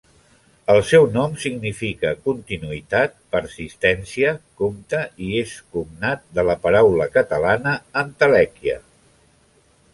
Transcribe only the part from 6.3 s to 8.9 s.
de la paraula catalana entelèquia.